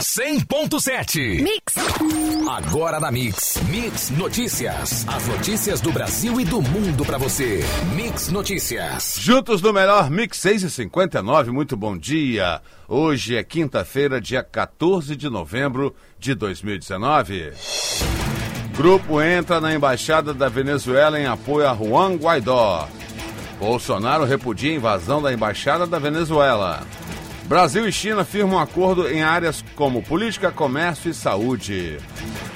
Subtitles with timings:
[0.00, 1.42] 100.7.
[1.42, 1.74] Mix.
[2.48, 3.58] Agora na Mix.
[3.68, 5.06] Mix Notícias.
[5.08, 7.60] As notícias do Brasil e do mundo pra você.
[7.94, 9.16] Mix Notícias.
[9.18, 12.60] Juntos no melhor Mix 6 e 59, muito bom dia.
[12.86, 17.52] Hoje é quinta-feira, dia 14 de novembro de 2019.
[18.76, 22.86] Grupo entra na embaixada da Venezuela em apoio a Juan Guaidó.
[23.58, 26.86] Bolsonaro repudia a invasão da embaixada da Venezuela.
[27.46, 31.98] Brasil e China firmam acordo em áreas como política, comércio e saúde.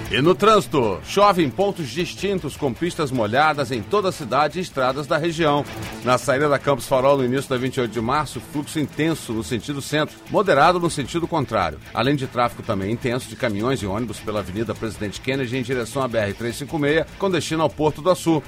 [0.10, 4.62] E no trânsito, chove em pontos distintos com pistas molhadas em toda a cidade e
[4.62, 5.66] estradas da região.
[6.06, 9.82] Na saída da Campos Farol no início da 28 de março, fluxo intenso no sentido
[9.82, 11.78] centro, moderado no sentido contrário.
[11.94, 16.02] Além de tráfego também intenso de caminhões e ônibus pela Avenida Presidente Kennedy em direção
[16.02, 18.42] à BR-356 com destino ao Porto do Açu.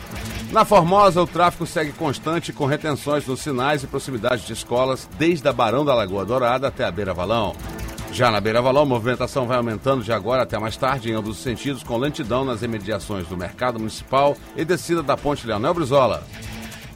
[0.53, 5.45] Na Formosa, o tráfego segue constante com retenções nos sinais e proximidade de escolas desde
[5.49, 7.53] a Barão da Lagoa Dourada até a Beira Valão.
[8.11, 11.37] Já na Beira Valão, a movimentação vai aumentando de agora até mais tarde em ambos
[11.37, 16.23] os sentidos, com lentidão nas imediações do Mercado Municipal e descida da Ponte Leonel Brizola.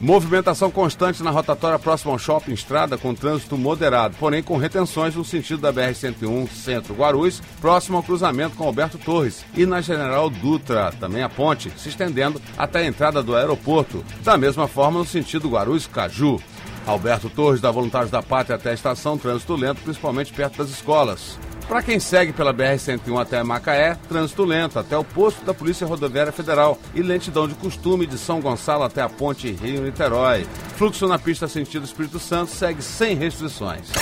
[0.00, 5.24] Movimentação constante na rotatória próxima ao Shopping Estrada, com trânsito moderado, porém com retenções no
[5.24, 11.22] sentido da BR-101 Centro-Guarulhos, próximo ao cruzamento com Alberto Torres, e na General Dutra, também
[11.22, 14.04] a ponte, se estendendo até a entrada do aeroporto.
[14.22, 16.40] Da mesma forma, no sentido Guarulhos-Caju.
[16.86, 21.38] Alberto Torres, da Voluntários da Pátria até a estação, trânsito lento, principalmente perto das escolas.
[21.66, 26.30] Para quem segue pela BR-101 até Macaé, trânsito lento até o posto da Polícia Rodoviária
[26.30, 30.46] Federal e lentidão de costume de São Gonçalo até a ponte Rio-Niterói.
[30.76, 33.92] Fluxo na pista sentido Espírito Santo segue sem restrições.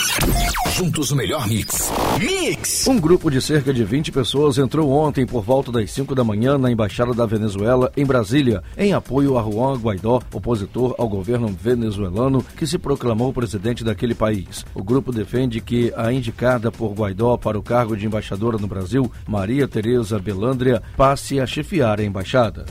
[0.75, 1.93] Juntos o melhor mix.
[2.19, 2.87] Mix!
[2.87, 6.57] Um grupo de cerca de 20 pessoas entrou ontem por volta das 5 da manhã
[6.57, 12.43] na Embaixada da Venezuela, em Brasília, em apoio a Juan Guaidó, opositor ao governo venezuelano
[12.57, 14.65] que se proclamou presidente daquele país.
[14.75, 19.13] O grupo defende que a indicada por Guaidó para o cargo de embaixadora no Brasil,
[19.29, 22.65] Maria Tereza Belandria, passe a chefiar a embaixada.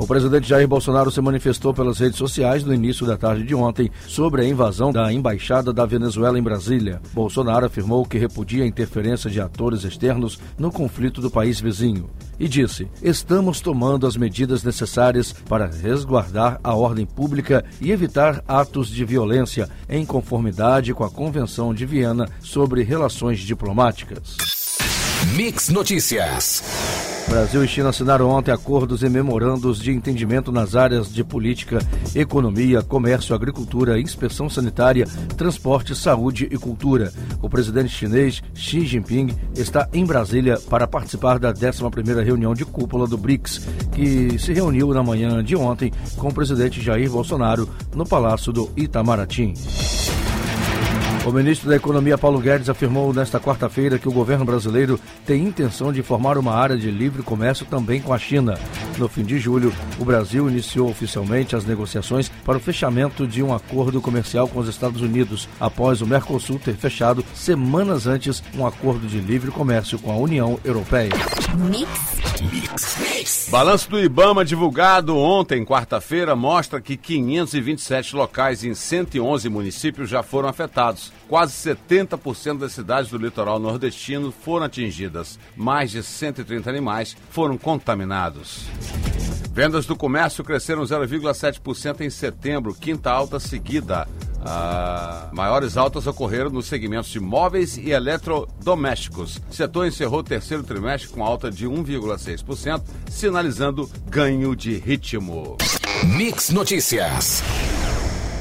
[0.00, 3.90] O presidente Jair Bolsonaro se manifestou pelas redes sociais no início da tarde de ontem
[4.08, 7.02] sobre a invasão da embaixada da Venezuela em Brasília.
[7.12, 12.08] Bolsonaro afirmou que repudia a interferência de atores externos no conflito do país vizinho
[12.38, 18.88] e disse: Estamos tomando as medidas necessárias para resguardar a ordem pública e evitar atos
[18.88, 24.38] de violência em conformidade com a Convenção de Viena sobre Relações Diplomáticas.
[25.36, 26.99] Mix Notícias.
[27.30, 31.78] Brasil e China assinaram ontem acordos e memorandos de entendimento nas áreas de política,
[32.12, 37.12] economia, comércio, agricultura, inspeção sanitária, transporte, saúde e cultura.
[37.40, 43.06] O presidente chinês Xi Jinping está em Brasília para participar da 11ª reunião de cúpula
[43.06, 48.04] do BRICS, que se reuniu na manhã de ontem com o presidente Jair Bolsonaro no
[48.04, 49.54] Palácio do Itamaraty.
[51.30, 55.92] O ministro da Economia Paulo Guedes afirmou nesta quarta-feira que o governo brasileiro tem intenção
[55.92, 58.58] de formar uma área de livre comércio também com a China.
[58.98, 63.54] No fim de julho, o Brasil iniciou oficialmente as negociações para o fechamento de um
[63.54, 69.06] acordo comercial com os Estados Unidos, após o Mercosul ter fechado semanas antes um acordo
[69.06, 71.12] de livre comércio com a União Europeia.
[73.50, 80.48] Balanço do Ibama divulgado ontem, quarta-feira, mostra que 527 locais em 111 municípios já foram
[80.48, 81.12] afetados.
[81.28, 85.38] Quase 70% das cidades do litoral nordestino foram atingidas.
[85.56, 88.66] Mais de 130 animais foram contaminados.
[89.52, 94.06] Vendas do comércio cresceram 0,7% em setembro, quinta alta seguida.
[94.44, 99.40] Ah, maiores altas ocorreram nos segmentos de móveis e eletrodomésticos.
[99.50, 105.56] O setor encerrou o terceiro trimestre com alta de 1,6%, sinalizando ganho de ritmo.
[106.16, 107.42] Mix Notícias.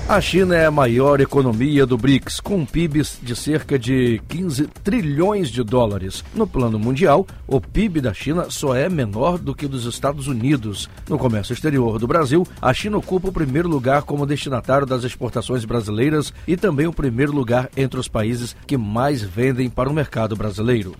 [0.09, 4.65] A China é a maior economia do BRICS, com um PIB de cerca de 15
[4.83, 6.23] trilhões de dólares.
[6.33, 10.89] No plano mundial, o PIB da China só é menor do que dos Estados Unidos.
[11.07, 15.63] No comércio exterior do Brasil, a China ocupa o primeiro lugar como destinatário das exportações
[15.63, 20.35] brasileiras e também o primeiro lugar entre os países que mais vendem para o mercado
[20.35, 20.95] brasileiro.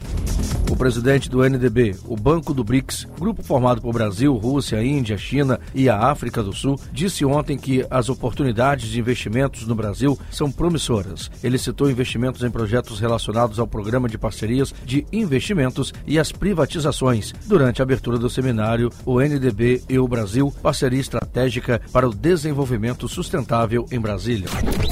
[0.69, 5.60] O presidente do NDB, o Banco do BRICS, grupo formado por Brasil, Rússia, Índia, China
[5.74, 10.51] e a África do Sul, disse ontem que as oportunidades de investimentos no Brasil são
[10.51, 11.31] promissoras.
[11.44, 17.33] Ele citou investimentos em projetos relacionados ao programa de parcerias de investimentos e as privatizações
[17.48, 23.07] durante a abertura do seminário O NDB e o Brasil, parceria estratégica para o desenvolvimento
[23.07, 24.48] sustentável em Brasília.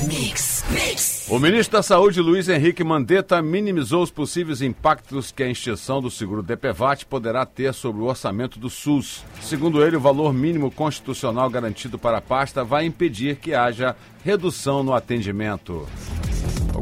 [0.07, 1.06] Mix, mix.
[1.29, 6.09] O ministro da Saúde, Luiz Henrique Mandetta, minimizou os possíveis impactos que a extinção do
[6.09, 9.25] seguro DPVAT poderá ter sobre o orçamento do SUS.
[9.41, 13.93] Segundo ele, o valor mínimo constitucional garantido para a pasta vai impedir que haja
[14.23, 15.85] redução no atendimento.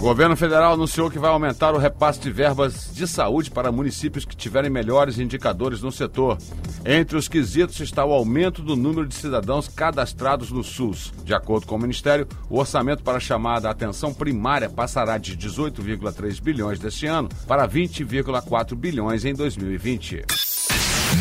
[0.06, 4.24] O governo federal anunciou que vai aumentar o repasse de verbas de saúde para municípios
[4.24, 6.38] que tiverem melhores indicadores no setor.
[6.86, 11.12] Entre os quesitos está o aumento do número de cidadãos cadastrados no SUS.
[11.24, 16.40] De acordo com o Ministério, o orçamento para a chamada atenção primária passará de 18,3
[16.40, 20.24] bilhões deste ano para 20,4 bilhões em 2020.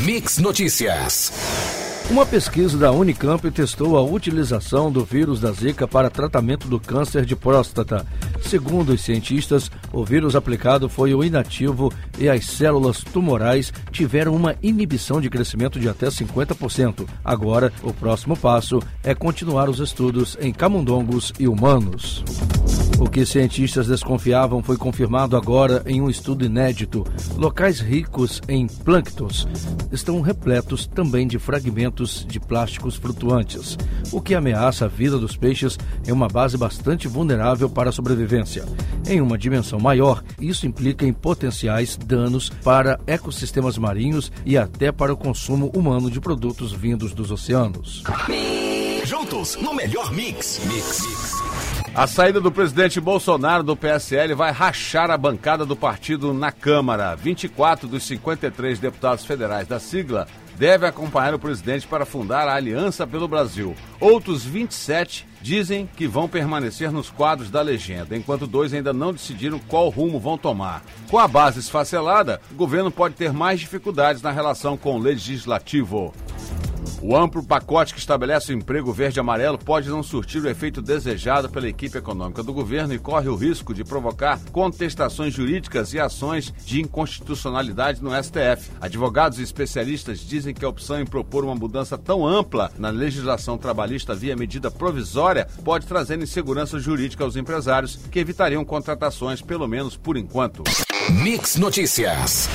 [0.04, 1.32] Mix Notícias.
[2.10, 7.24] Uma pesquisa da Unicamp testou a utilização do vírus da Zika para tratamento do câncer
[7.24, 8.04] de próstata.
[8.46, 14.54] Segundo os cientistas, o vírus aplicado foi o inativo e as células tumorais tiveram uma
[14.62, 17.08] inibição de crescimento de até 50%.
[17.24, 22.22] Agora, o próximo passo é continuar os estudos em camundongos e humanos.
[22.98, 27.04] O que cientistas desconfiavam foi confirmado agora em um estudo inédito.
[27.36, 29.48] Locais ricos em plânctons
[29.90, 33.76] estão repletos também de fragmentos de plásticos flutuantes,
[34.12, 35.76] o que ameaça a vida dos peixes
[36.06, 38.64] em uma base bastante vulnerável para a sobrevivência.
[39.06, 45.12] Em uma dimensão maior, isso implica em potenciais danos para ecossistemas marinhos e até para
[45.12, 48.02] o consumo humano de produtos vindos dos oceanos.
[49.04, 50.60] Juntos no melhor mix.
[50.66, 51.06] Mix.
[51.06, 51.53] mix.
[51.96, 57.14] A saída do presidente Bolsonaro do PSL vai rachar a bancada do partido na Câmara.
[57.14, 60.26] 24 dos 53 deputados federais da sigla
[60.56, 63.76] devem acompanhar o presidente para fundar a Aliança pelo Brasil.
[64.00, 69.60] Outros 27 dizem que vão permanecer nos quadros da legenda, enquanto dois ainda não decidiram
[69.60, 70.82] qual rumo vão tomar.
[71.08, 76.12] Com a base esfacelada, o governo pode ter mais dificuldades na relação com o legislativo.
[77.02, 81.68] O amplo pacote que estabelece o emprego verde-amarelo pode não surtir o efeito desejado pela
[81.68, 86.80] equipe econômica do governo e corre o risco de provocar contestações jurídicas e ações de
[86.80, 88.70] inconstitucionalidade no STF.
[88.80, 93.58] Advogados e especialistas dizem que a opção em propor uma mudança tão ampla na legislação
[93.58, 99.96] trabalhista via medida provisória pode trazer insegurança jurídica aos empresários que evitariam contratações, pelo menos
[99.96, 100.62] por enquanto.
[101.10, 102.48] Mix Notícias.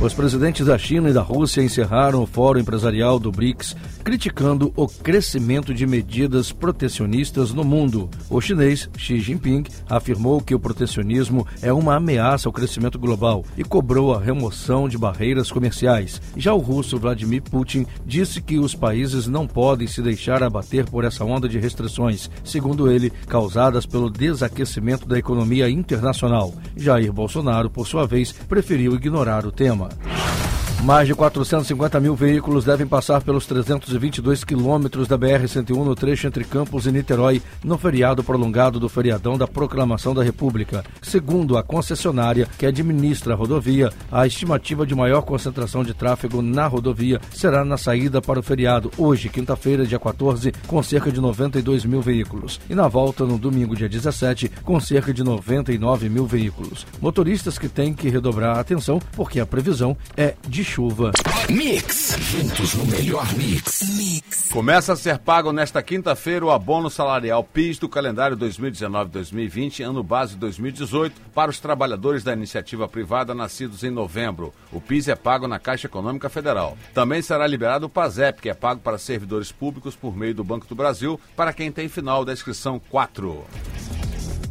[0.00, 3.74] Os presidentes da China e da Rússia encerraram o Fórum Empresarial do BRICS,
[4.04, 8.08] criticando o crescimento de medidas protecionistas no mundo.
[8.30, 13.64] O chinês Xi Jinping afirmou que o protecionismo é uma ameaça ao crescimento global e
[13.64, 16.22] cobrou a remoção de barreiras comerciais.
[16.36, 21.04] Já o russo Vladimir Putin disse que os países não podem se deixar abater por
[21.04, 26.54] essa onda de restrições, segundo ele, causadas pelo desaquecimento da economia internacional.
[26.76, 29.87] Jair Bolsonaro, por sua vez, preferiu ignorar o tema.
[29.90, 30.47] it.
[30.84, 36.44] Mais de 450 mil veículos devem passar pelos 322 quilômetros da BR-101 no trecho entre
[36.44, 40.84] Campos e Niterói no feriado prolongado do feriadão da Proclamação da República.
[41.02, 46.68] Segundo a concessionária que administra a rodovia, a estimativa de maior concentração de tráfego na
[46.68, 51.84] rodovia será na saída para o feriado, hoje, quinta-feira, dia 14, com cerca de 92
[51.84, 56.86] mil veículos, e na volta, no domingo, dia 17, com cerca de 99 mil veículos.
[57.00, 61.12] Motoristas que têm que redobrar a atenção porque a previsão é de chuva.
[61.48, 62.14] Mix.
[62.20, 63.88] Juntos no melhor mix.
[63.96, 64.48] Mix.
[64.52, 70.36] Começa a ser pago nesta quinta-feira o abono salarial PIS do calendário 2019-2020, ano base
[70.36, 74.52] 2018, para os trabalhadores da iniciativa privada nascidos em novembro.
[74.70, 76.76] O PIS é pago na Caixa Econômica Federal.
[76.92, 80.66] Também será liberado o PASEP, que é pago para servidores públicos por meio do Banco
[80.66, 83.44] do Brasil, para quem tem final da inscrição 4.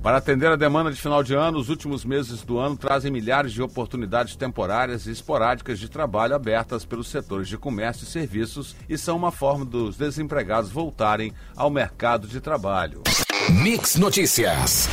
[0.07, 3.51] Para atender a demanda de final de ano, os últimos meses do ano trazem milhares
[3.51, 8.97] de oportunidades temporárias e esporádicas de trabalho abertas pelos setores de comércio e serviços e
[8.97, 13.03] são uma forma dos desempregados voltarem ao mercado de trabalho.
[13.49, 14.87] Mix Notícias.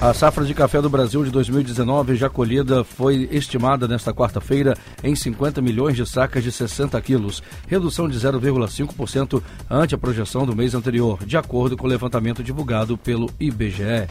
[0.00, 5.12] A safra de café do Brasil de 2019 já colhida foi estimada nesta quarta-feira em
[5.12, 10.72] 50 milhões de sacas de 60 quilos, redução de 0,5% ante a projeção do mês
[10.72, 14.06] anterior, de acordo com o levantamento divulgado pelo IBGE.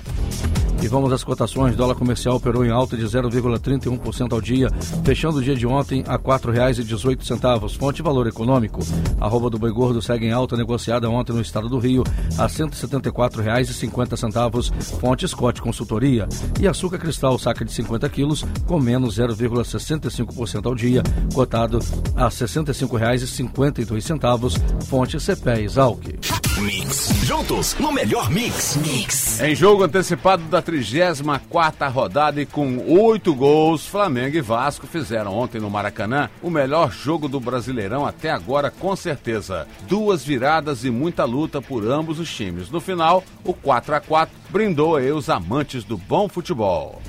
[0.87, 1.75] E vamos às cotações.
[1.75, 4.69] Dólar comercial operou em alta de 0,31% ao dia,
[5.03, 7.77] fechando o dia de ontem a R$ 4,18.
[7.77, 8.79] Fonte Valor Econômico.
[9.19, 12.05] A roupa do boi gordo segue em alta, negociada ontem no estado do Rio
[12.37, 14.71] a R$ 174,50.
[14.97, 16.25] Fonte Scott Consultoria.
[16.57, 21.03] E açúcar cristal saca de 50 quilos com menos 0,65% ao dia,
[21.33, 21.79] cotado
[22.15, 24.85] a R$ 65,52.
[24.85, 26.46] Fonte CPE Exalc.
[26.61, 27.09] Mix.
[27.23, 28.75] Juntos no melhor mix.
[28.77, 29.39] Mix.
[29.39, 35.61] Em jogo antecipado da 34 rodada e com oito gols, Flamengo e Vasco fizeram ontem
[35.61, 39.67] no Maracanã o melhor jogo do Brasileirão até agora, com certeza.
[39.87, 42.71] Duas viradas e muita luta por ambos os times.
[42.71, 47.01] No final, o 4 a 4 brindou aí os amantes do bom futebol.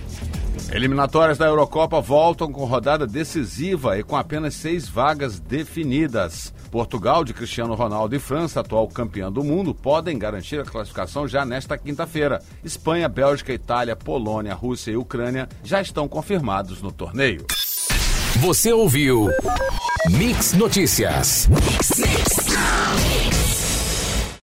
[0.70, 6.52] Eliminatórias da Eurocopa voltam com rodada decisiva e com apenas seis vagas definidas.
[6.70, 11.44] Portugal, de Cristiano Ronaldo e França, atual campeã do mundo, podem garantir a classificação já
[11.44, 12.42] nesta quinta-feira.
[12.62, 17.46] Espanha, Bélgica, Itália, Polônia, Rússia e Ucrânia já estão confirmados no torneio.
[18.40, 19.28] Você ouviu
[20.10, 21.48] Mix Notícias.
[21.48, 22.37] Mix, mix.